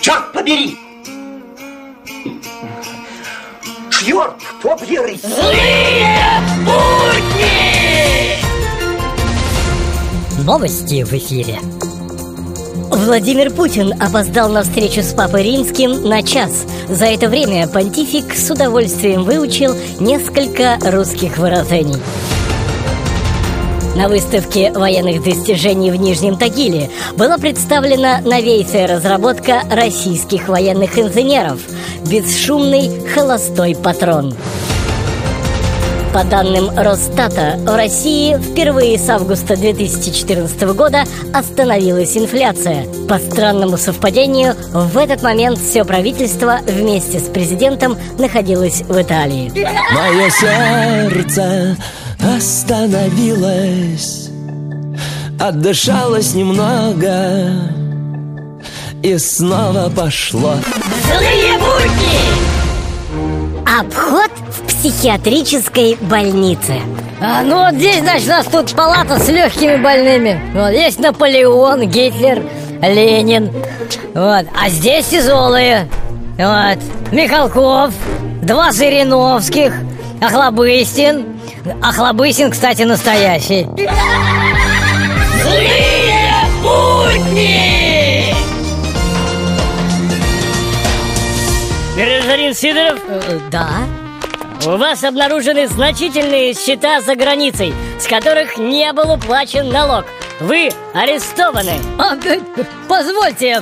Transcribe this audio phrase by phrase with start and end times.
[0.00, 0.78] Черт побери!
[3.90, 4.32] Черт
[4.62, 5.20] побери!
[5.22, 8.38] Злые будни!
[10.42, 11.58] Новости в эфире.
[12.90, 16.64] Владимир Путин опоздал на встречу с Папой Римским на час.
[16.88, 22.00] За это время понтифик с удовольствием выучил несколько русских выражений.
[23.96, 31.60] На выставке военных достижений в Нижнем Тагиле была представлена новейшая разработка российских военных инженеров–
[32.06, 34.34] бесшумный холостой патрон.
[36.14, 42.86] По данным Росстата, в России впервые с августа 2014 года остановилась инфляция.
[43.08, 49.52] По странному совпадению, в этот момент все правительство вместе с президентом находилось в Италии.
[49.94, 51.76] Мое сердце
[52.22, 54.28] остановилось,
[55.38, 57.52] отдышалось немного
[59.02, 60.54] и снова пошло.
[61.06, 62.20] Злые будни!
[63.78, 66.80] Обход в психиатрической больнице.
[67.20, 70.40] А, ну вот здесь, значит, у нас тут палата с легкими больными.
[70.54, 72.42] Вот есть Наполеон, Гитлер,
[72.82, 73.50] Ленин.
[74.14, 74.46] Вот.
[74.58, 75.88] А здесь тяжелые.
[76.38, 76.78] Вот.
[77.12, 77.92] Михалков,
[78.42, 79.72] два Жириновских,
[80.20, 81.39] Охлобыстин.
[81.82, 83.66] Охлобыстин, кстати, настоящий.
[85.42, 88.34] Злые будни!
[91.96, 93.68] Гражданин Сидоров, Э, Да?
[94.66, 100.04] у вас обнаружены значительные счета за границей, с которых не был уплачен налог.
[100.40, 101.74] Вы арестованы.
[101.98, 102.40] А, э,
[102.88, 103.60] позвольте,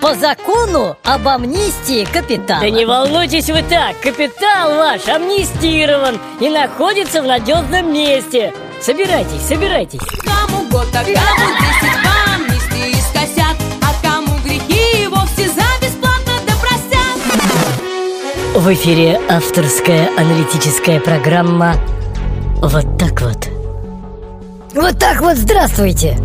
[0.00, 2.60] по закону об амнистии капитала.
[2.60, 8.52] Да не волнуйтесь вы так, капитал ваш амнистирован и находится в надежном месте.
[8.80, 10.00] Собирайтесь, собирайтесь.
[10.24, 16.32] Кому год, а кому десять по амнистии скосят А кому грехи и вовсе за бесплатно
[16.46, 17.18] да простят
[18.54, 21.76] В эфире авторская аналитическая программа
[22.56, 23.48] «Вот так вот».
[24.74, 26.18] Вот так вот здравствуйте.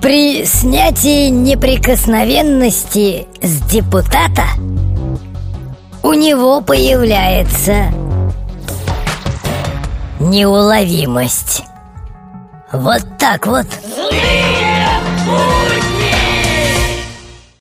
[0.00, 4.44] При снятии неприкосновенности с депутата
[6.02, 7.92] у него появляется
[10.18, 11.64] неуловимость.
[12.72, 13.66] Вот так вот.
[13.94, 14.88] Злые
[15.26, 16.09] будни!